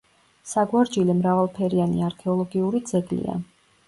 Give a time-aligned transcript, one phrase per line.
[0.51, 3.37] საგვარჯილე მრავალფენიანი არქეოლოგიური ძეგლია.